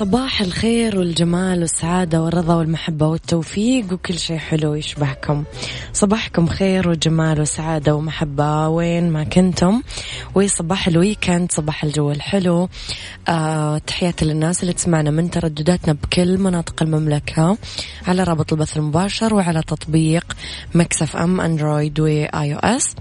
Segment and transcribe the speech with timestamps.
[0.00, 5.44] صباح الخير والجمال والسعادة والرضا والمحبة والتوفيق وكل شيء حلو يشبهكم.
[5.92, 9.82] صباحكم خير وجمال وسعادة ومحبة وين ما كنتم.
[10.34, 12.68] وصباح ال weekend صباح الجو الحلو.
[13.28, 17.58] آه تحياتي للناس اللي تسمعنا من تردداتنا بكل مناطق المملكة.
[18.06, 20.36] على رابط البث المباشر وعلى تطبيق
[20.74, 22.94] ميكس إف إم أندرويد وآي أو إس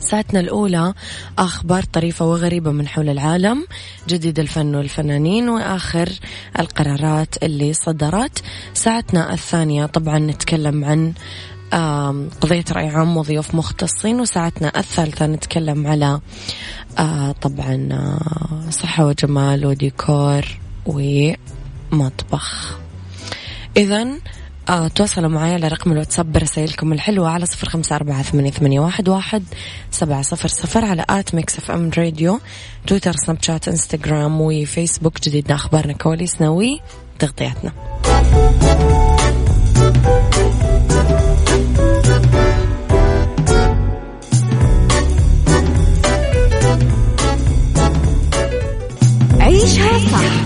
[0.00, 0.94] ساعتنا الأولى
[1.38, 3.66] أخبار طريفة وغريبة من حول العالم
[4.08, 6.08] جديد الفن والفنانين وآخر
[6.58, 8.42] القرارات اللي صدرت.
[8.74, 11.12] ساعتنا الثانية طبعا نتكلم عن
[12.40, 16.20] قضية رأي عام وضيوف مختصين وساعتنا الثالثة نتكلم على
[17.42, 17.88] طبعا
[18.70, 20.44] صحة وجمال وديكور
[20.86, 22.78] ومطبخ.
[23.76, 24.06] إذا
[24.94, 29.44] تواصلوا معي على رقم الواتساب برسائلكم الحلوة على صفر خمسة أربعة ثمانية, واحد,
[29.90, 32.40] سبعة صفر صفر على آت ميكس إف إم راديو
[32.86, 35.20] تويتر سناب شات إنستغرام وفيسبوك.
[35.20, 37.72] جديدنا أخبارنا كواليسنا وتغطياتنا.
[49.40, 50.45] عيشها صح.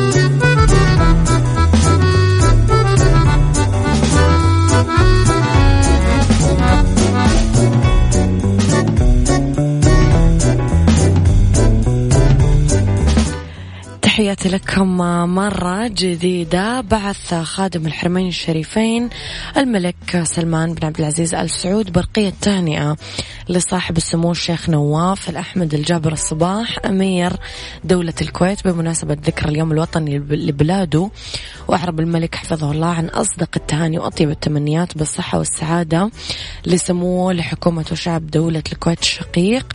[14.41, 14.97] تحياتي لكم
[15.35, 19.09] مرة جديدة بعث خادم الحرمين الشريفين
[19.57, 22.97] الملك سلمان بن عبد العزيز آل سعود برقية تهنئة
[23.49, 27.33] لصاحب السمو الشيخ نواف الأحمد الجابر الصباح أمير
[27.83, 28.67] دولة الكويت.
[28.67, 31.09] بمناسبة ذكرى اليوم الوطني لبلاده
[31.67, 36.11] وأعرب الملك حفظه الله عن أصدق التهاني وأطيب التمنيات بالصحة والسعادة
[36.65, 39.73] لسموه لحكومة وشعب دولة الكويت الشقيق.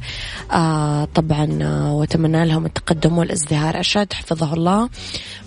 [0.52, 3.80] آه طبعا آه وتمنى لهم التقدم والازدهار.
[3.80, 4.88] أشاد حفظه الله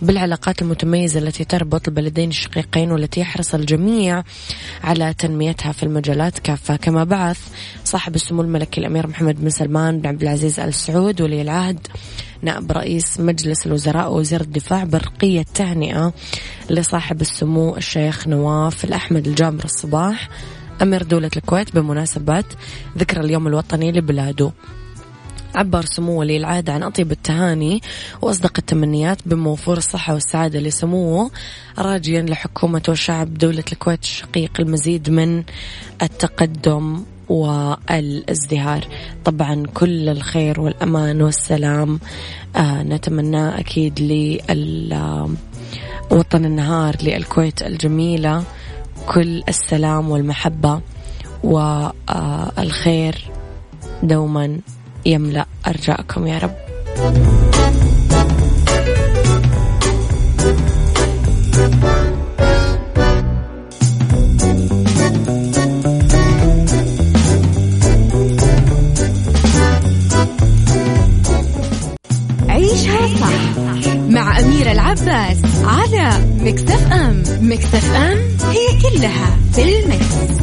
[0.02, 4.24] بالعلاقات المتميزة التي تربط البلدين الشقيقين والتي يحرص الجميع
[4.84, 6.76] على تنميتها في المجالات كافة.
[6.76, 7.40] كما بعث
[7.84, 11.88] صاحب السمو الملكي الأمير محمد بن سلمان بن عبد العزيز آل سعود ولي العهد
[12.42, 16.14] نائب رئيس مجلس الوزراء ووزير الدفاع برقية تهنئة
[16.70, 20.30] لصاحب السمو الشيخ نواف الأحمد الجامر الصباح
[20.82, 21.76] أمير دولة الكويت.
[21.76, 22.44] بمناسبة
[22.98, 24.52] ذكرى اليوم الوطني لبلاده.
[25.56, 27.82] عبر سمو ولي العهد عن أطيب التهاني
[28.22, 31.32] وأصدق التمنيات بموفور الصحة والسعادة لسموه
[31.80, 35.44] راجيا لحكومة وشعب دولة الكويت الشقيق المزيد من
[36.02, 38.88] التقدم والازدهار.
[39.26, 42.00] طبعا كل الخير والأمان والسلام
[42.56, 44.00] آه نتمناه أكيد
[46.12, 48.44] لوطن النهار للكويت الجميلة
[49.08, 50.82] كل السلام والمحبة
[51.44, 53.32] والخير
[54.04, 54.60] دوما.
[55.10, 56.56] يملأ أرجاءكم يا رب
[72.50, 73.60] عيشها صح
[74.10, 78.18] مع أميرة العباس على مكتف أم مكتف أم
[78.50, 80.40] هي كلها في المكس.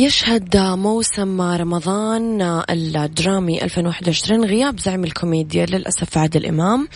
[0.00, 6.88] يشهد موسم رمضان الدرامي 2021 غياب زعيم الكوميديا للأسف عادل إمام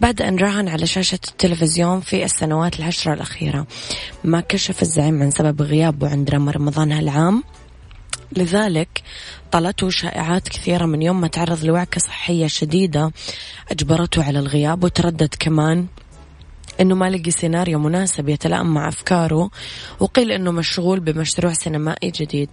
[0.00, 3.66] بعد أن راهن على شاشة التلفزيون في السنوات العشرة الأخيرة.
[4.24, 7.42] ما كشف الزعيم عن سبب غيابه عن دراما رمضان هالعام.
[8.36, 9.02] لذلك
[9.52, 13.12] طالته شائعات كثيرة من يوم ما تعرض لوعكة صحية شديدة
[13.70, 15.86] أجبرته على الغياب وتردد كمان
[16.80, 19.50] إنه ما لقي سيناريو مناسب يتلائم مع أفكاره
[20.00, 22.50] وقيل إنه مشغول بمشروع سينمائي جديد.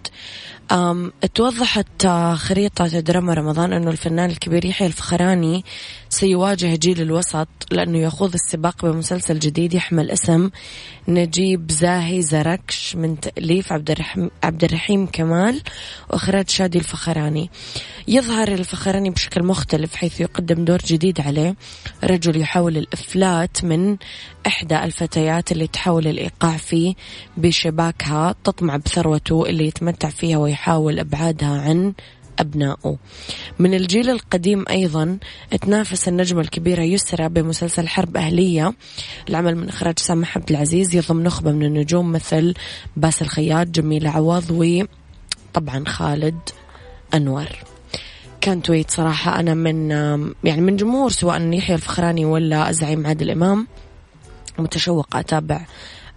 [1.34, 5.64] توضحت آه، خريطة دراما رمضان أنه الفنان الكبير يحيى الفخراني
[6.08, 10.50] سيواجه جيل الوسط لأنه يخوض السباق بمسلسل جديد يحمل اسم
[11.08, 15.62] نجيب زاهي زركش من تأليف عبد الرحيم, عبد الرحيم كمال
[16.10, 17.50] وإخراج شادي الفخراني.
[18.08, 21.56] يظهر الفخراني بشكل مختلف حيث يقدم دور جديد عليه.
[22.04, 23.96] رجل يحاول الإفلات من
[24.46, 26.94] إحدى الفتيات اللي تحاول الإيقاع فيه
[27.36, 30.53] بشباكها تطمع بثروته اللي يتمتع فيها ويحاول
[31.00, 31.92] إبعادها عن
[32.38, 32.96] أبنائه.
[33.58, 35.18] من الجيل القديم أيضا
[35.60, 38.74] تنافس النجمة الكبيرة يسرى بمسلسل حرب أهلية
[39.28, 42.54] العمل من إخراج سامح عبد العزيز يضم نخبة من النجوم مثل
[42.96, 46.38] باسل خياط جميل عوض وطبعا خالد
[47.14, 47.48] أنور.
[48.40, 49.90] كان تويت صراحة أنا من
[50.44, 53.66] يعني من جمهور سواء يحيى الفخراني ولا الزعيم عادل إمام
[54.58, 55.60] متشوقة أتابع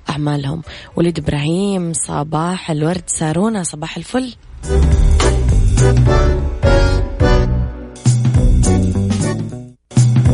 [0.09, 0.61] أعمالهم.
[0.95, 4.33] وليد إبراهيم صباح الورد سارونا صباح الفل.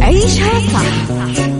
[0.02, 1.12] عيشها صح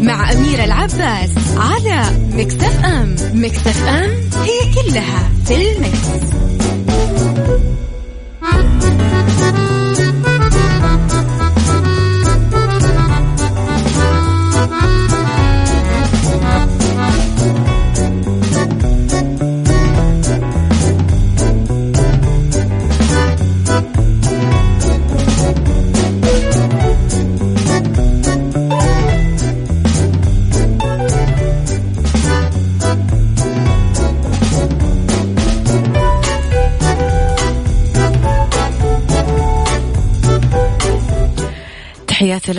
[0.02, 3.16] مع أميرة العباس على مكتف أم.
[3.34, 4.10] مكتف أم
[4.44, 6.34] هي كلها في المكس.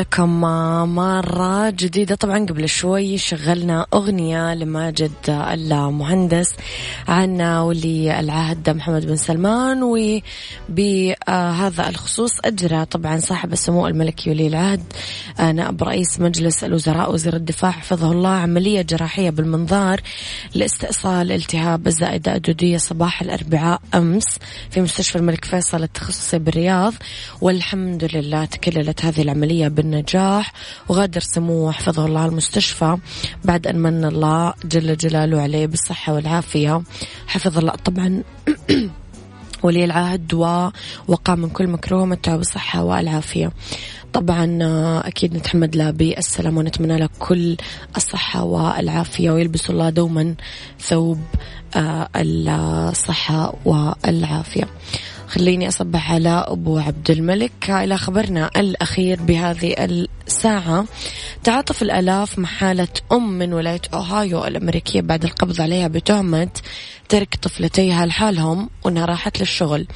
[0.04, 0.40] لكم
[0.94, 2.14] مرة جديدة.
[2.14, 6.54] طبعا قبل شوي شغلنا أغنية لماجد المهندس
[7.08, 9.82] عن ولي العهد محمد بن سلمان
[11.28, 14.82] وبهذا الخصوص أجرى طبعا صاحب السمو الملكي ولي العهد
[15.38, 20.00] نائب رئيس مجلس الوزراء وزير الدفاع حفظه الله عملية جراحية بالمنظار
[20.54, 24.24] لاستئصال التهاب الزائدة الدودية صباح الأربعاء أمس
[24.70, 26.94] في مستشفى الملك فيصل التخصصي بالرياض.
[27.40, 30.52] والحمد لله تكللت هذه العملية بالنجاح
[30.88, 32.96] وغادر سموه حفظه الله المستشفى
[33.44, 36.82] بعد أن من الله جل جلاله عليه بالصحة والعافية.
[37.26, 37.72] حفظ الله.
[37.72, 38.22] طبعا
[39.64, 43.52] ولي العهد ووقع من كل مكروه متعة بالصحة والعافية.
[44.12, 44.58] طبعا
[45.08, 47.56] أكيد نتحمد له بالسلامة ونتمنى له كل
[47.96, 50.34] الصحة والعافية ويلبس الله دوما
[50.80, 51.20] ثوب
[51.76, 54.68] آه، الصحة والعافية.
[55.34, 57.70] خليني أصبح على أبو عبد الملك.
[57.70, 60.84] إلى خبرنا الأخير بهذه الساعة.
[61.44, 66.48] تعاطف الآلاف مع حالة أم من ولاية أوهايو الأمريكية بعد القبض عليها بتهمة
[67.08, 69.86] ترك طفلتيها لحالهم وأنها راحت للشغل.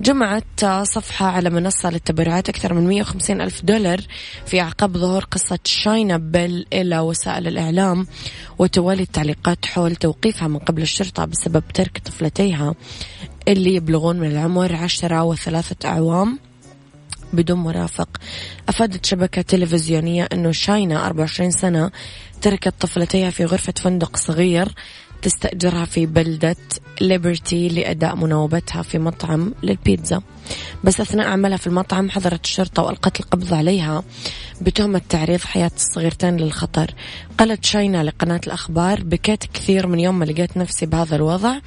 [0.00, 4.00] جمعت صفحة على منصة للتبرعات أكثر من 150 ألف دولار
[4.46, 8.06] في أعقاب ظهور قصة شاينا بيل إلى وسائل الإعلام
[8.58, 12.74] وتوالي التعليقات حول توقيفها من قبل الشرطة بسبب ترك طفلتيها
[13.48, 16.38] اللي يبلغون من العمر عشرة وثلاثة أعوام
[17.32, 18.08] بدون مرافق.
[18.68, 21.90] أفادت شبكة تلفزيونية أنه شاينا 24 سنة
[22.42, 24.68] تركت طفلتيها في غرفة فندق صغير
[25.22, 26.56] تستأجرها في بلدة
[27.00, 30.22] ليبرتي لأداء مناوبتها في مطعم للبيتزا.
[30.84, 34.02] بس أثناء عملها في المطعم حضرت الشرطة وألقت القبض عليها
[34.60, 36.94] بتهمة تعريض حياة الصغيرتين للخطر.
[37.38, 41.58] قالت شاينا لقناة الأخبار بكيت كثير من يوم ما لقيت نفسي بهذا الوضع.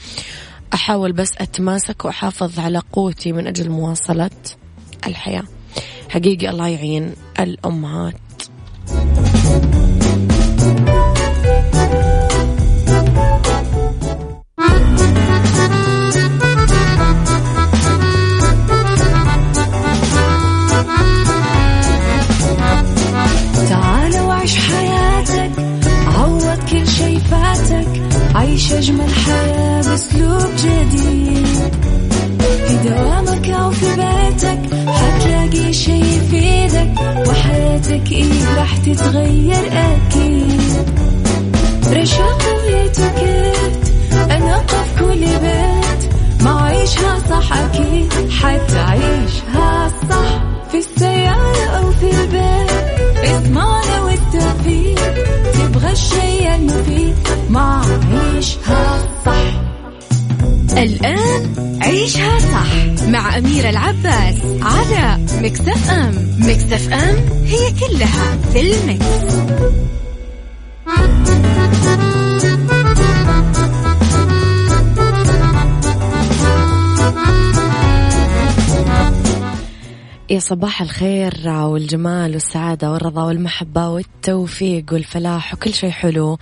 [0.74, 4.30] أحاول بس أتماسك وأحافظ على قوتي من أجل مواصلة
[5.08, 5.44] الحياة.
[6.10, 8.16] حقيقي الله يعين الأمهات.
[67.96, 69.36] كلها في المكس.
[80.30, 86.38] يا صباح الخير والجمال والسعادة والرضا والمحبة والتوفيق والفلاح وكل شيء حلو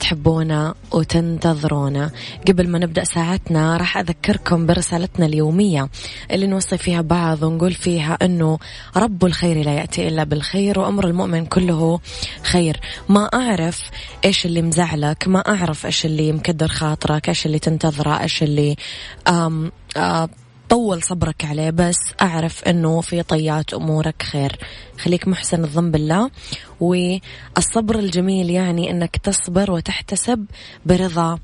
[0.00, 2.10] تحبونه وتنتظرونه.
[2.48, 5.88] قبل ما نبدأ ساعتنا راح أذكركم برسالتنا اليومية
[6.30, 8.58] اللي نوصي فيها بعض ونقول فيها أنه
[8.96, 12.00] رب الخير لا يأتي إلا بالخير وأمر المؤمن كله
[12.42, 12.80] خير.
[13.08, 13.90] ما أعرف
[14.24, 18.76] إيش اللي مزعلك ما أعرف إيش اللي مكدر خاطرك إيش اللي تنتظره إيش اللي
[19.28, 20.28] آم آم
[20.68, 24.58] طول صبرك عليه بس أعرف أنه في طيات أمورك خير.
[24.98, 26.30] خليك محسن الظن بالله.
[26.80, 30.46] والصبر الجميل يعني أنك تصبر وتحتسب
[30.86, 31.38] برضا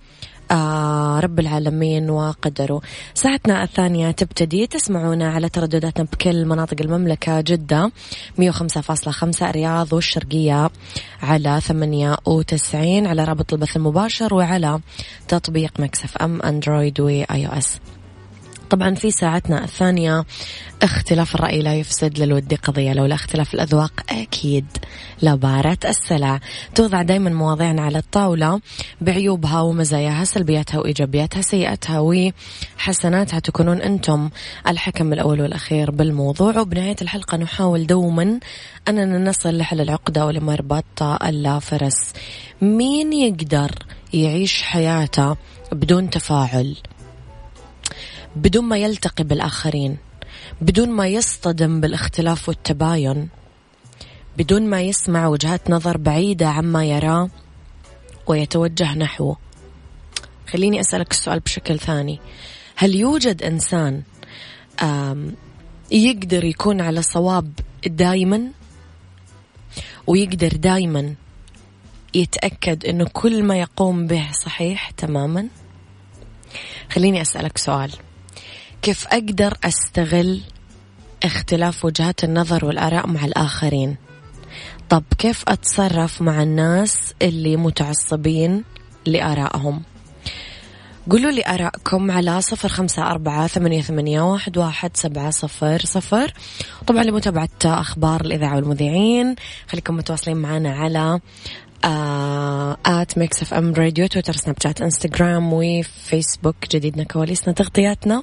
[0.50, 2.80] آه رب العالمين وقدره.
[3.14, 7.92] ساعتنا الثانية تبتدي تسمعونا على تردداتنا بكل مناطق المملكة جدة.
[8.38, 10.70] 105.5 الرياض والشرقية
[11.22, 14.80] على 98 على رابط البث المباشر وعلى
[15.28, 17.78] تطبيق ميكس إف إم أندرويد وآي أو إس.
[18.72, 20.24] طبعا في ساعتنا الثانية
[20.82, 24.66] اختلاف الرأي لا يفسد للود قضية لولا اختلاف الأذواق أكيد.
[25.22, 26.40] لبارة السلع.
[26.74, 28.60] توضع دايما مواضيعنا على الطاولة
[29.00, 34.30] بعيوبها ومزاياها سلبياتها وإيجابياتها سيئاتها وحسناتها تكونون أنتم
[34.68, 36.58] الحكم الأول والأخير بالموضوع.
[36.58, 38.40] وبنهاية الحلقة نحاول دوما
[38.88, 42.12] أننا نصل لحل العقدة ولمربط الفرس
[42.62, 43.70] مين يقدر
[44.12, 45.36] يعيش حياته
[45.72, 46.76] بدون تفاعل؟
[48.36, 49.96] بدون ما يلتقي بالآخرين
[50.60, 53.28] بدون ما يصطدم بالاختلاف والتباين
[54.38, 57.30] بدون ما يسمع وجهات نظر بعيدة عما يراه
[58.26, 59.36] ويتوجه نحوه
[60.52, 62.20] خليني أسألك السؤال بشكل ثاني.
[62.76, 64.02] هل يوجد إنسان
[65.90, 67.52] يقدر يكون على صواب
[67.86, 68.50] دايما؟
[70.06, 71.14] ويقدر دايما
[72.14, 75.48] يتأكد أنه كل ما يقوم به صحيح تماما؟
[76.90, 77.92] خليني أسألك سؤال.
[78.82, 80.40] كيف أقدر أستغل
[81.22, 83.96] اختلاف وجهات النظر والآراء مع الآخرين؟
[84.88, 88.64] طب كيف أتصرف مع الناس اللي متعصبين
[89.06, 89.82] لآرائهم؟
[91.10, 96.32] قولوا لي آرائكم على صفر خمسة أربعة ثمانية, ثمانية واحد, واحد سبعة صفر صفر.
[96.86, 99.34] طبعا لمتابعة أخبار الإذاعة والمذيعين
[99.68, 101.20] خليكم متواصلين معنا على
[101.84, 106.56] آت ميكس اف ام راديو تويتر سناب شات انستغرام وفيسبوك.
[106.70, 108.22] جديدنا كواليسنا تغطياتنا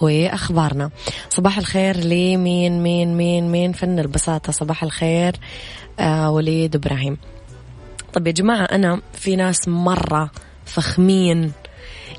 [0.00, 0.90] وأخبارنا.
[1.30, 5.36] صباح الخير لمين مين مين مين فن البساطة صباح الخير
[6.00, 7.18] آه وليد إبراهيم.
[8.12, 10.30] طب يا جماعة أنا في ناس مرة
[10.64, 11.52] فخمين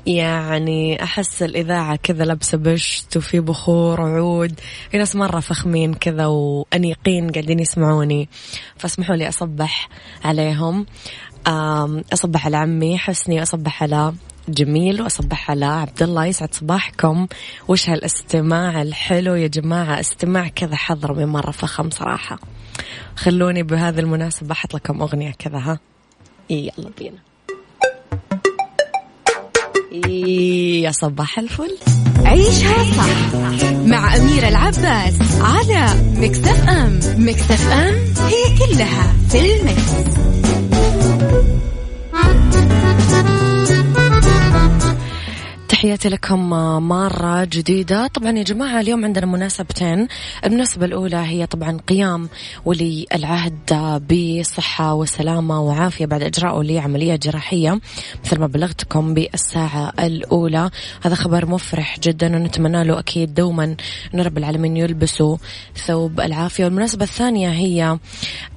[0.08, 4.60] يعني أحس الإذاعة كذا لابسة بشت وفي بخور وعود.
[4.90, 8.28] في ناس مرة فخمين كذا وأنيقين قاعدين يسمعوني
[8.76, 9.88] فاسمحوا لي أصبح
[10.24, 10.86] عليهم.
[12.12, 14.14] أصبح على عمي حسني وأصبح على
[14.48, 17.26] جميل وأصبح على عبد الله يسعد صباحكم.
[17.68, 22.38] وش هالاستماع الحلو يا جماعة؟ استماع كذا حضر من مرة فخم صراحة.
[23.16, 25.78] خلوني بهذه المناسبة أحط لكم أغنية كذا ها؟
[26.50, 27.27] يلا بينا.
[29.92, 31.76] يا صباح الفل
[32.24, 33.34] عيشها صح
[33.86, 37.94] مع أميرة العباس على مكتف أم مكتف أم
[38.28, 40.18] هي كلها في المكس.
[45.78, 46.50] تحياتي لكم
[46.88, 48.06] مرة جديدة.
[48.06, 50.08] طبعا يا جماعة اليوم عندنا مناسبتين.
[50.44, 52.28] المناسبة الأولى هي طبعا قيام
[52.64, 53.72] ولي العهد
[54.10, 57.80] بصحة وسلامة وعافية بعد إجراءه لعملية جراحية
[58.24, 60.70] مثل ما بلغتكم بالساعة الأولى.
[61.02, 63.76] هذا خبر مفرح جدا ونتمنى له أكيد دوما
[64.14, 65.36] أن رب العالمين يلبسوا
[65.86, 66.64] ثوب العافية.
[66.64, 67.98] والمناسبة الثانية هي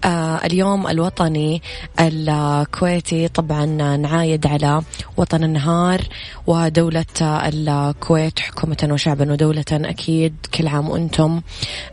[0.04, 1.62] آه، اليوم الوطني
[2.00, 3.28] الكويتي.
[3.28, 3.66] طبعا
[3.98, 4.82] نعايد على
[5.18, 6.02] وطن النهار
[6.48, 11.42] ودولة الكويت حكومة وشعبا ودولة أكيد كل عام وأنتم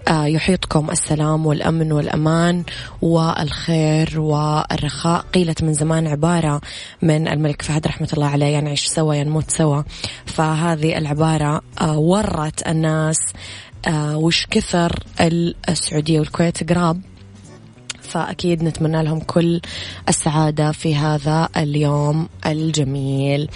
[0.08, 2.64] آه، يحيطكم السلام والأمن والأمان
[3.02, 5.24] والخير والرخاء.
[5.34, 6.60] قيلت من زمان عبارة
[7.02, 9.82] من الملك فهد رحمة الله عليه يعني نعيش سوا يعني نموت سوا.
[10.26, 13.18] فهذه العبارة آه، ورت الناس
[14.14, 14.92] وش كثر
[15.68, 17.00] السعودية والكويت قراب
[18.08, 19.60] فأكيد نتمنى لهم كل
[20.08, 23.48] السعادة في هذا اليوم الجميل.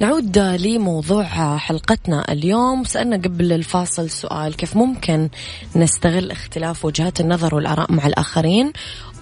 [0.00, 2.84] نعود لموضوع حلقتنا اليوم.
[2.84, 5.28] سألنا قبل الفاصل سؤال كيف ممكن
[5.76, 8.72] نستغل اختلاف وجهات النظر والآراء مع الآخرين؟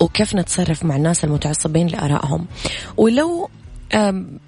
[0.01, 2.47] وكيف نتصرف مع الناس المتعصبين لآرائهم؟
[2.97, 3.51] ولو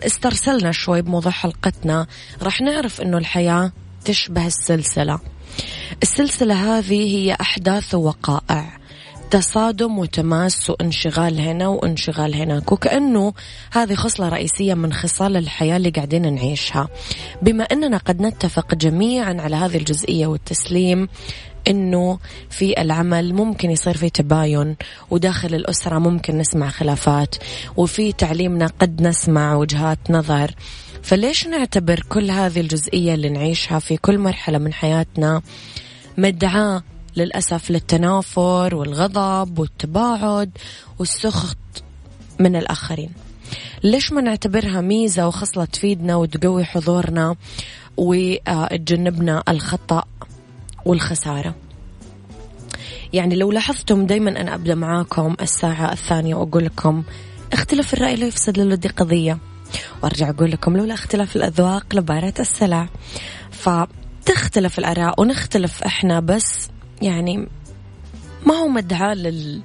[0.07, 2.07] استرسلنا شوي بموضوع حلقتنا
[2.43, 3.73] راح نعرف إنه الحياة
[4.05, 5.19] تشبه السلسلة.
[6.03, 8.80] السلسلة هذه هي أحداث ووقائع
[9.31, 12.73] تصادم وتماس وانشغال هنا وانشغال هناك.
[12.73, 13.33] وكأنه
[13.73, 16.89] هذه خصلة رئيسية من خصال الحياة اللي قاعدين نعيشها.
[17.43, 21.09] بما أننا قد نتفق جميعا على هذه الجزئية والتسليم
[21.69, 22.19] إنه
[22.51, 24.77] في العمل ممكن يصير في تباين
[25.11, 27.35] وداخل الأسرة ممكن نسمع خلافات
[27.77, 30.55] وفي تعليمنا قد نسمع وجهات نظر.
[31.03, 35.43] فليش نعتبر كل هذه الجزئية اللي نعيشها في كل مرحلة من حياتنا
[36.19, 36.83] مدعاة
[37.17, 40.51] للأسف للتنافر والغضب والتباعد
[40.99, 41.57] والسخط
[42.39, 43.11] من الآخرين.
[43.85, 47.37] ليش ما نعتبرها ميزة وخصله تفيدنا وتقوي حضورنا
[47.97, 50.05] وتجنبنا الخطأ
[50.85, 51.55] والخسارة؟
[53.13, 57.03] يعني لو لاحظتم دايما أنا أبدأ معاكم الساعة الثانية وأقول لكم
[57.53, 59.39] اختلاف الرأي لا يفسد للودي قضية.
[60.03, 62.89] وأرجع أقول لكم لولا اختلاف الأذواق لبارة السلع.
[63.51, 66.69] فتختلف الآراء ونختلف إحنا بس
[67.03, 67.49] يعني
[68.47, 69.63] ما هو مدعاة لل...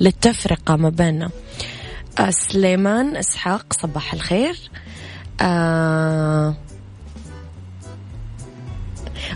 [0.00, 1.30] للتفرقة ما بيننا.
[2.18, 4.56] آه سليمان إسحاق صباح الخير.
[5.40, 6.56] آه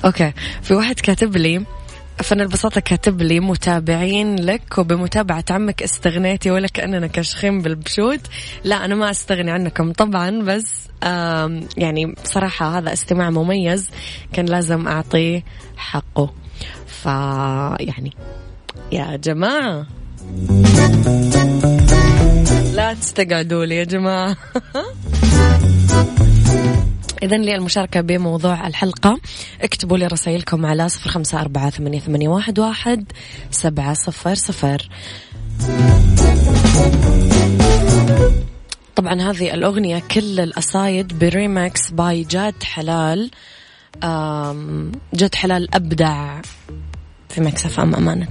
[0.05, 0.33] أوكي.
[0.63, 1.65] في واحد كاتب لي
[2.19, 8.21] فأنا البساطة كاتب لي متابعين لك وبمتابعة عمك استغنيتي ولا كأننا كاشخين بالبشوت
[8.65, 10.89] لا أنا ما أستغني عنكم طبعا بس
[11.77, 13.91] يعني بصراحة هذا استماع مميز
[14.33, 15.45] كان لازم أعطيه
[15.77, 16.42] حقه.
[16.87, 17.07] ف
[17.81, 18.13] يعني
[18.93, 19.87] يا جماعة.
[22.75, 24.37] لا تستقعدوا لي يا جماعة.
[27.23, 29.21] إذا للمشاركة بموضوع الحلقة.
[29.61, 33.13] اكتبوا لي رسائلكم على صفر خمسة أربعة ثمانية, ثمانية واحد, واحد
[33.51, 34.89] سبعة صفر صفر.
[38.97, 43.31] طبعا هذه الأغنية كل الأصايد ب remix by جاد حلال.
[45.15, 46.41] جد حلال أبدع
[47.29, 48.29] في ميكس إف إم أمانة.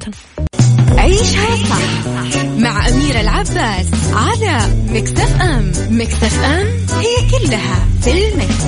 [0.97, 5.71] عيشها صح مع أميرة العباس على ميكس إف إم.
[5.89, 6.67] ميكس إف إم
[6.99, 8.63] هي كلها في ال mix.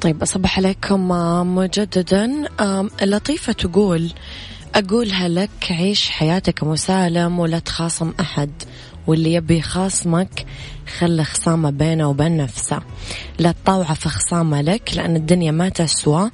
[0.00, 1.08] طيب أصبح عليكم
[1.56, 2.48] مجددا.
[3.02, 4.10] لطيفة تقول
[4.74, 8.50] أقولها لك عيش حياتك مسالم ولا تخاصم أحد.
[9.06, 10.46] واللي يبي يخاصمك
[10.98, 12.80] خلي خصامة بينه وبين نفسه.
[13.38, 16.30] لا تطاوع في خصامة لك لأن الدنيا ما تسوى.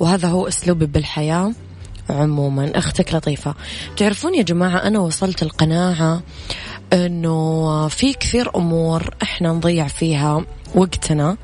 [0.00, 1.52] وهذا هو أسلوبي بالحياة
[2.10, 2.78] عموما.
[2.78, 3.54] أختك لطيفة.
[3.96, 6.22] تعرفون يا جماعة أنا وصلت القناعة
[6.92, 11.36] أنه في كثير أمور إحنا نضيع فيها وقتنا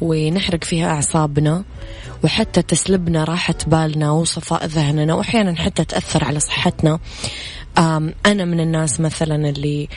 [0.00, 1.64] ونحرق فيها أعصابنا
[2.24, 6.98] وحتى تسلبنا راحة بالنا وصفاء ذهننا وأحيانا حتى تأثر على صحتنا.
[7.78, 9.88] أنا من الناس مثلا اللي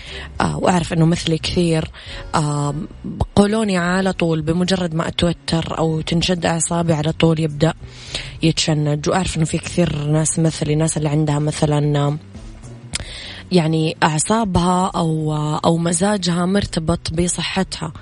[0.42, 1.92] آه، وأعرف أنه مثلي كثير
[3.36, 7.74] قولوني على طول بمجرد ما أتوتر أو تنشد أعصابي على طول يبدأ
[8.44, 9.10] يتشنج.
[9.10, 12.18] وأعرف أنه في كثير ناس مثلي ناس اللي عندها مثلا
[13.52, 17.94] يعني أعصابها أو أو مزاجها مرتبط بصحتها.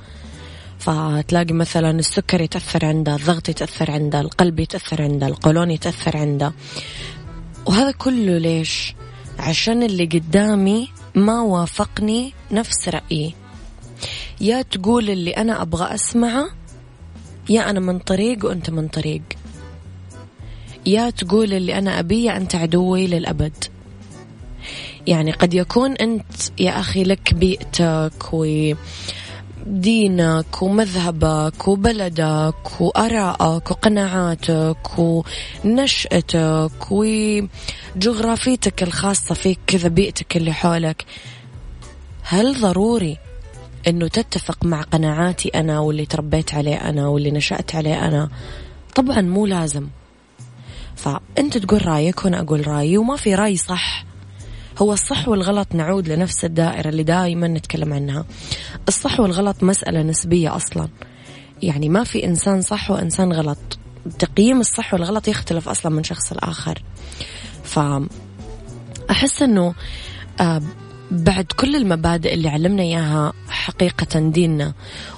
[0.79, 6.53] فتلاقي مثلا السكر يتأثر عنده الضغط يتأثر عنده القلب يتأثر عنده القولون يتأثر عنده.
[7.65, 8.95] وهذا كله ليش؟
[9.39, 13.34] عشان اللي قدامي ما وافقني نفس رأيي.
[14.41, 16.45] يا تقول اللي أنا أبغى أسمعه
[17.49, 19.21] يا أنا من طريق وأنت من طريق.
[20.86, 23.65] يا تقول اللي أنا أبيه أنت عدوي للأبد.
[25.08, 28.45] يعني قد يكون أنت يا أخي لك بيئتك و
[29.65, 36.91] دينك ومذهبك وبلدك وآرائك وقناعاتك ونشأتك
[37.95, 41.06] وجغرافيتك الخاصة فيك كذا بيئتك اللي حولك.
[42.21, 43.17] هل ضروري
[43.88, 48.30] إنه تتفق مع قناعاتي أنا واللي تربيت عليه أنا واللي نشأت عليه أنا؟
[48.95, 49.88] طبعا مو لازم.
[50.95, 54.06] فأنت تقول رأيك وأنا أقول رأيي وما في رأي صح.
[54.78, 58.25] هو الصح والغلط نعود لنفس الدائرة اللي دائما نتكلم عنها.
[58.88, 60.89] الصح والغلط مسألة نسبية أصلا.
[61.62, 63.80] يعني ما في إنسان صح وإنسان غلط.
[64.19, 66.84] تقييم الصح والغلط يختلف أصلا من شخص لآخر.
[67.69, 69.73] فأحس أنه
[70.41, 70.62] آه،
[71.12, 74.73] بعد كل المبادئ اللي علمنا إياها حقيقة ديننا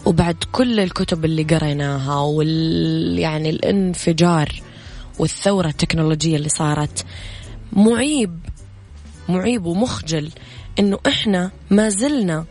[0.06, 4.62] وبعد كل الكتب اللي قريناها وال يعني الانفجار
[5.20, 7.06] والثورة التكنولوجية اللي صارت
[7.74, 8.40] معيب
[9.30, 10.32] معيب ومخجل
[10.80, 12.46] إنه إحنا ما زلنا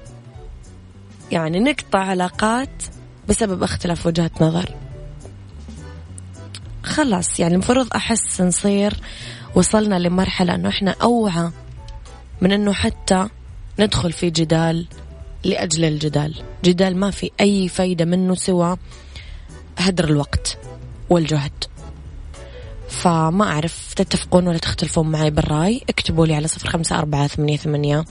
[1.33, 2.83] يعني نقطع علاقات
[3.29, 4.75] بسبب اختلاف وجهات نظر.
[6.83, 9.01] خلاص يعني المفروض أحس نصير
[9.55, 11.51] وصلنا لمرحلة إنه إحنا أوعى
[12.41, 13.29] من إنه حتى
[13.79, 14.87] ندخل في جدال
[15.45, 16.43] لأجل الجدال.
[16.65, 18.77] جدال ما في أي فايدة منه سوى
[19.79, 20.59] هدر الوقت
[21.11, 21.65] والجهد.
[22.89, 28.05] فما أعرف تتفقون ولا تختلفون معي بالرأي اكتبوا لي على صفر خمسة أربعة ثمانية, ثمانية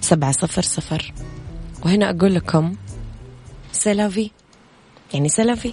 [0.00, 1.12] سبعة صفر صفر.
[1.84, 2.76] وهنا أقول لكم
[3.72, 4.30] سلافي
[5.14, 5.72] يعني سلافي.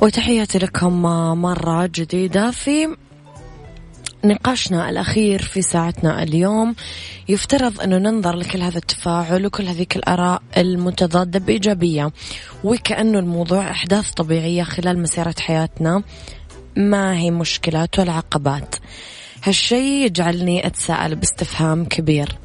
[0.00, 1.02] وتحياتي لكم
[1.42, 2.96] مرة جديدة في
[4.24, 6.74] نقاشنا الأخير في ساعتنا اليوم.
[7.28, 12.12] يفترض أنه ننظر لكل هذا التفاعل وكل هذيك الآراء المتضادة بإيجابية
[12.64, 16.02] وكأنه الموضوع أحداث طبيعية خلال مسيرة حياتنا.
[16.76, 18.74] ما هي مشكلات ولا عقبات؟
[19.46, 22.38] هالشيء يجعلني أتساءل باستفهام كبير.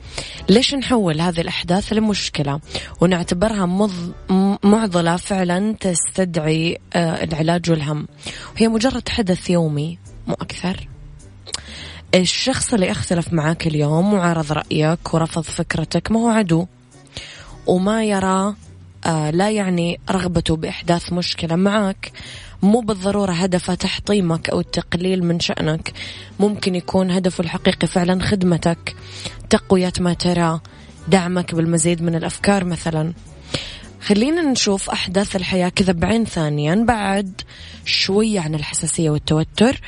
[0.50, 2.60] ليش نحول هذه الأحداث لمشكلة؟
[3.02, 3.92] ونعتبرها مض...
[4.64, 8.08] معضلة فعلا تستدعي آه، العلاج والهم.
[8.56, 10.88] وهي مجرد حدث يومي مو أكثر.
[12.16, 16.68] الشخص اللي أختلف معاك اليوم وعرض رأيك ورفض فكرتك ما هو عدو.
[17.68, 18.56] وما يرى
[19.06, 22.12] آه لا يعني رغبته بإحداث مشكلة معك
[22.64, 25.94] مو بالضرورة هدفه تحطيمك أو التقليل من شأنك.
[26.40, 28.96] ممكن يكون هدفه الحقيقي فعلا خدمتك
[29.50, 30.60] تقوية ما ترى
[31.08, 33.14] دعمك بالمزيد من الأفكار مثلا.
[34.02, 37.42] خلينا نشوف أحداث الحياة كذا بعين ثانية بعد
[37.86, 39.82] شوية عن الحساسية والتوتر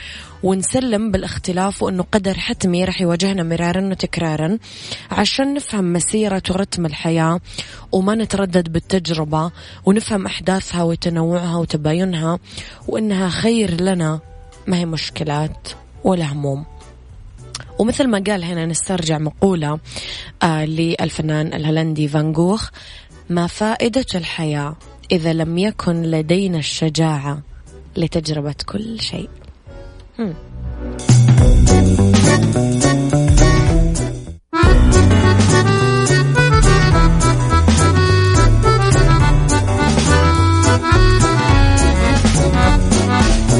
[0.43, 4.57] ونسلم بالاختلاف وأنه قدر حتمي رح يواجهنا مرارا وتكرارا
[5.11, 7.39] عشان نفهم مسيرة ورتم الحياة
[7.91, 9.51] وما نتردد بالتجربة
[9.85, 12.39] ونفهم أحداثها وتنوعها وتباينها
[12.87, 14.19] وأنها خير لنا.
[14.67, 15.67] ما هي مشكلات
[16.03, 16.65] ولا هموم.
[17.79, 19.79] ومثل ما قال هنا نسترجع مقولة
[20.43, 22.69] آه للفنان الهولندي فان جوخ
[23.29, 24.75] ما فائدة الحياة
[25.11, 27.41] إذا لم يكن لدينا الشجاعة
[27.97, 29.29] لتجربة كل شيء.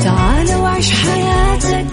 [0.03, 1.85] تعال وعيش حياتك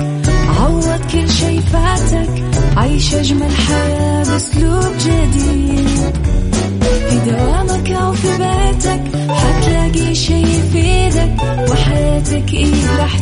[0.48, 2.44] عوض كل شي فاتك
[2.76, 5.69] عيش أجمل حياة بأسلوب جديد.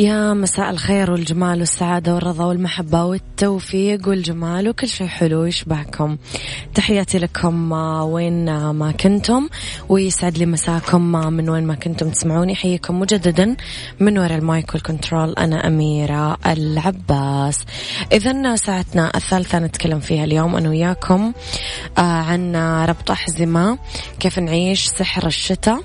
[0.00, 6.16] يا مساء الخير والجمال والسعادة والرضا والمحبة والتوفيق والجمال وكل شيء حلو يشبهكم
[6.74, 9.48] تحياتي لكم آه، وين آه، ما كنتم.
[9.88, 12.54] ويسعد لي مساكم آه، من وين ما كنتم تسمعوني.
[12.54, 13.56] حييكم مجددا
[14.00, 15.32] من وراء المايك وال control.
[15.32, 17.64] أنا أميرة العباس.
[18.12, 21.32] إذا ساعتنا الثالثة نتكلم فيها اليوم أنا وياكم
[21.98, 22.56] عن
[22.88, 23.78] ربط أحزمة
[24.20, 25.80] كيف نعيش سحر الشتاء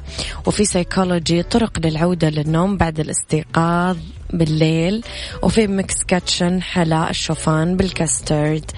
[0.46, 3.98] وفي سايكولوجي طرق للعودة للنوم بعد الاستيقاظ.
[4.34, 5.04] بالليل.
[5.44, 8.72] وفي ميكس كيتشن حلا الشوفان بالكاسترد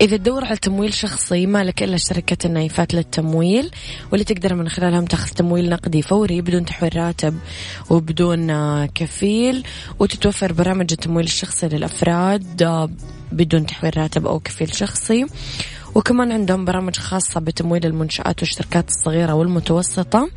[0.00, 3.70] إذا تدور على تمويل شخصي مالك إلا شركة النايفات للتمويل
[4.12, 7.38] واللي تقدر من خلالهم تاخذ تمويل نقدي فوري بدون تحويل راتب
[7.90, 9.64] وبدون آه، كفيل.
[9.98, 12.90] وتتوفر برامج التمويل الشخصي للأفراد آه،
[13.32, 15.26] بدون تحويل راتب أو كفيل شخصي.
[15.96, 20.28] وكمان عندهم برامج خاصة بتمويل المنشآت والشركات الصغيرة والمتوسطة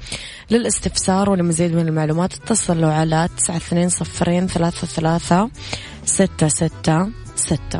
[0.51, 2.33] للاستفسار ولمزيد من المعلومات.
[2.33, 5.49] اتصلوا على تسعة اثنين صفرين ثلاثة ثلاثة
[6.05, 7.07] ستة ستة.
[7.35, 7.79] ستة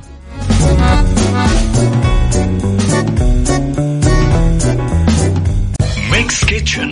[6.12, 6.90] ميكس كيتشن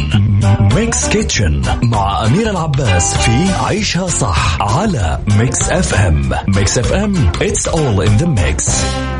[0.76, 7.32] ميكس كيتشن مع أميرة العباس في عيشها صح على ميكس اف ام ميكس اف ام
[7.32, 9.16] it's all in the mix.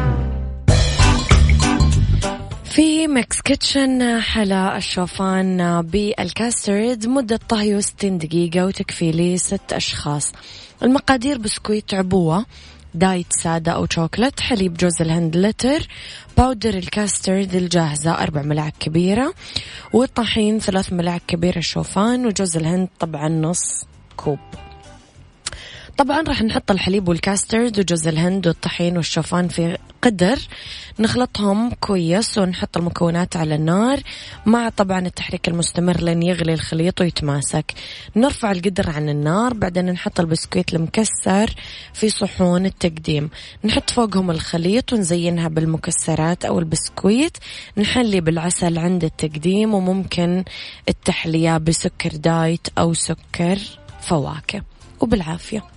[2.78, 10.32] في ميكس كيتشن حلا الشوفان بالكاسترد مدة طهيه 60 دقيقة وتكفي لي ست أشخاص.
[10.84, 12.46] المقادير بسكويت عبوة
[12.94, 15.88] diet سادة أو شوكولات حليب جوز الهند لتر
[16.38, 19.34] powder الكاسترد الجاهزة أربع ملاعق كبيرة
[19.94, 23.86] والطحين ثلاث ملاعق كبيرة شوفان وجوز الهند طبعا نص
[24.18, 24.40] كوب.
[25.98, 30.40] طبعا راح نحط الحليب والكاسترد وجوز الهند والطحين والشوفان في قدر.
[31.00, 34.00] نخلطهم كويس ونحط المكونات على النار
[34.46, 37.74] مع طبعا التحريك المستمر لين يغلي الخليط ويتماسك.
[38.16, 41.56] نرفع القدر عن النار بعدين نحط البسكويت المكسر
[41.94, 43.30] في صحون التقديم.
[43.66, 47.38] نحط فوقهم الخليط ونزينها بالمكسرات أو البسكويت.
[47.78, 50.44] نحلي بالعسل عند التقديم وممكن
[50.90, 53.60] التحلية بسكر diet أو سكر
[54.02, 54.62] فواكه.
[55.00, 55.77] وبالعافية.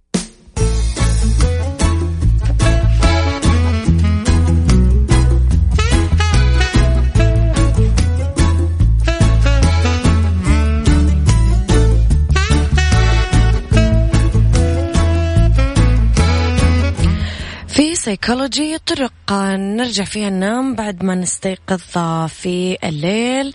[18.11, 21.79] سيكولوجي طرق نرجع فيها ننام بعد ما نستيقظ
[22.27, 23.53] في الليل.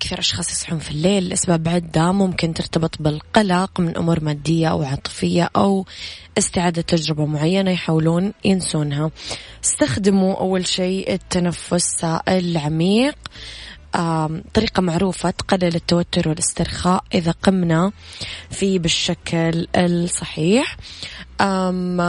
[0.00, 2.12] كثير أشخاص يصحون في الليل لأسباب عدة.
[2.12, 5.86] ممكن ترتبط بالقلق من أمور مادية أو عاطفية أو
[6.38, 9.10] استعادة تجربة معينة يحاولون ينسونها.
[9.64, 13.16] استخدموا أول شيء التنفس العميق.
[14.54, 17.92] طريقة معروفة تقلل التوتر والاسترخاء إذا قمنا
[18.50, 20.76] فيه بالشكل الصحيح.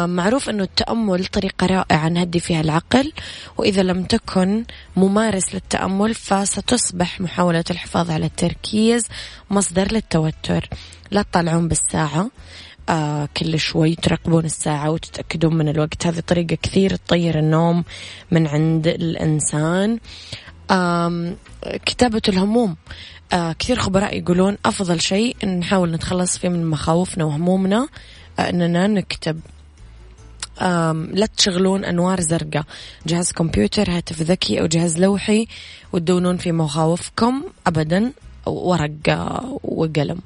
[0.06, 3.12] معروف أنه التأمل طريقة رائعة نهدي فيها العقل
[3.58, 4.66] وإذا لم تكن
[4.96, 9.06] ممارس للتأمل فستصبح محاولة الحفاظ على التركيز
[9.50, 10.70] مصدر للتوتر.
[11.12, 12.30] لا تطالعون بالساعة
[12.90, 16.08] آه كل شوي تراقبون الساعة وتتأكدون من الوقت.
[16.08, 17.84] هذه طريقة كثير تطير النوم
[18.32, 20.00] من عند الإنسان.
[21.86, 22.76] كتابة الهموم.
[23.34, 27.88] آه كثير خبراء يقولون أفضل شيء إن نحاول نتخلص فيه من مخاوفنا وهمومنا
[28.40, 29.40] آه إننا نكتب.
[31.12, 32.64] لا تشغلون أنوار زرقاء.
[33.08, 35.48] جهاز كمبيوتر هاتف ذكي أو جهاز لوحي
[35.94, 38.12] وتدونون في مخاوفكم أبدا
[38.46, 38.92] ورق
[39.64, 40.22] وقلم.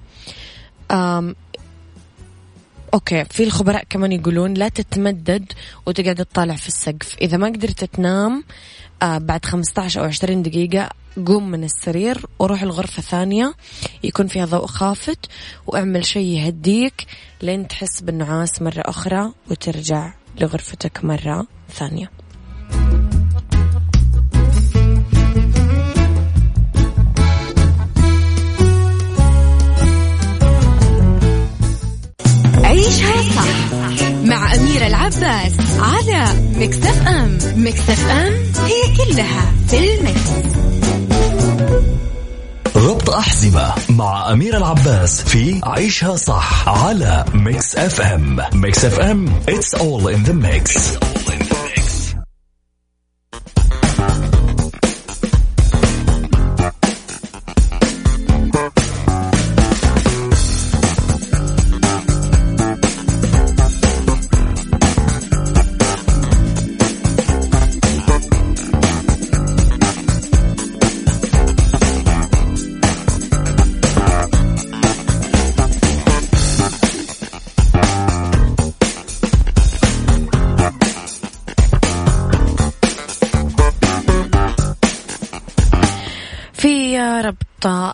[2.97, 5.53] أوكي في الخبراء كمان يقولون لا تتمدد
[5.85, 7.15] وتقعد تطالع في السقف.
[7.21, 8.43] إذا ما قدرت تنام
[9.01, 10.89] آه بعد 15 أو 20 دقيقة
[11.25, 13.53] قوم من السرير وروح الغرفة ثانية
[14.03, 15.25] يكون فيها ضوء خافت
[15.67, 17.05] واعمل شيء يهديك
[17.41, 22.11] لين تحس بالنعاس مرة أخرى وترجع لغرفتك مرة ثانية.
[32.87, 33.71] عيشها صح
[34.23, 38.33] مع أميرة العباس على مكتف أم مكتف أم
[38.65, 40.21] هي كلها في المكس.
[42.75, 49.27] ربط أحزمة مع أميرة العباس في عيشها صح على ميكس اف ام ميكس اف ام
[49.49, 51.26] it's all in the mix, It's all in the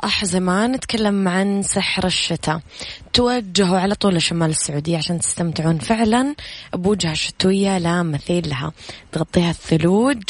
[0.03, 2.59] أحزمة نتكلم عن سحر الشتاء.
[3.13, 6.35] توجهوا على طول لشمال السعودية عشان تستمتعون فعلا
[6.73, 8.71] بوجهة شتوية لا مثيل لها.
[9.11, 10.23] تغطيها الثلوج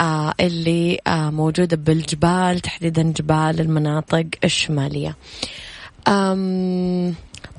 [0.00, 5.16] آه اللي آه موجودة بالجبال تحديدا جبال المناطق الشمالية.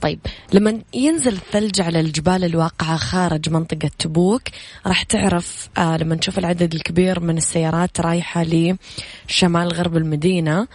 [0.02, 0.20] طيب
[0.54, 4.42] لما ينزل الثلج على الجبال الواقعة خارج منطقة تبوك
[4.88, 10.68] راح تعرف آه لما نشوف العدد الكبير من السيارات رايحة لشمال غرب المدينة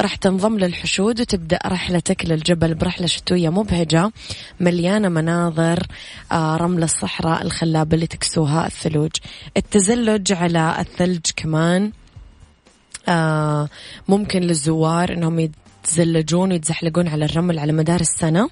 [0.00, 4.10] راح تنضم للحشود وتبدأ رحلتك للجبل برحلة شتوية مبهجة
[4.60, 5.86] مليانة مناظر
[6.32, 9.10] رمل الصحراء الخلابة اللي تكسوها الثلوج.
[9.56, 11.92] التزلج على الثلج كمان
[14.08, 15.50] ممكن للزوار إنهم
[15.84, 18.50] يتزلجون ويتزحلقون على الرمل على مدار السنة.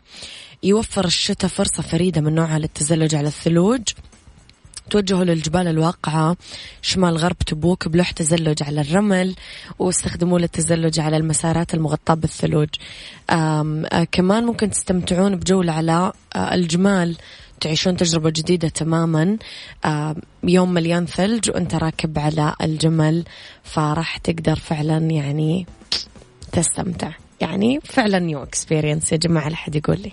[0.62, 3.82] يوفر الشتاء فرصة فريدة من نوعها للتزلج على الثلوج.
[4.88, 6.36] توجهوا للجبال الواقعة
[6.82, 9.34] شمال غرب تبوك بلوح تزلج على الرمل
[9.78, 12.68] واستخدموه للتزلج على المسارات المغطاة بالثلوج.
[13.30, 17.16] آه كمان ممكن تستمتعون بجولة على آه الجمال
[17.60, 19.36] تعيشون تجربة جديدة تماما.
[20.44, 23.24] يوم مليان ثلج وانت راكب على الجمل
[23.64, 25.66] فراح تقدر فعلا يعني
[26.52, 27.10] تستمتع.
[27.40, 30.12] يعني فعلا new experience يا جماعة لحد يقول لي.